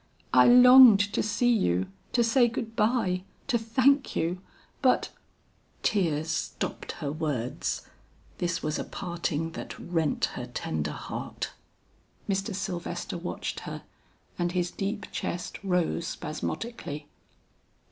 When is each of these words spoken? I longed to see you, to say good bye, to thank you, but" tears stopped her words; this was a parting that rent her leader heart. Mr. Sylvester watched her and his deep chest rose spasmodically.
I 0.33 0.47
longed 0.47 1.13
to 1.13 1.21
see 1.21 1.51
you, 1.53 1.85
to 2.13 2.23
say 2.23 2.47
good 2.47 2.75
bye, 2.75 3.21
to 3.45 3.59
thank 3.59 4.15
you, 4.15 4.41
but" 4.81 5.11
tears 5.83 6.27
stopped 6.31 6.93
her 6.93 7.11
words; 7.11 7.87
this 8.39 8.63
was 8.63 8.79
a 8.79 8.83
parting 8.83 9.51
that 9.51 9.77
rent 9.77 10.25
her 10.33 10.51
leader 10.65 10.89
heart. 10.91 11.51
Mr. 12.27 12.55
Sylvester 12.55 13.15
watched 13.19 13.59
her 13.69 13.83
and 14.39 14.53
his 14.53 14.71
deep 14.71 15.05
chest 15.11 15.63
rose 15.63 16.07
spasmodically. 16.07 17.05